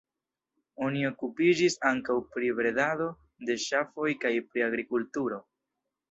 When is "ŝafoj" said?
3.65-4.07